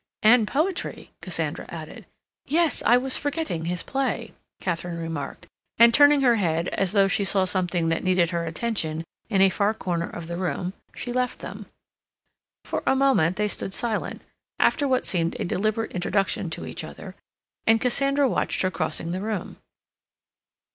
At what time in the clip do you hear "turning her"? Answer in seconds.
5.93-6.37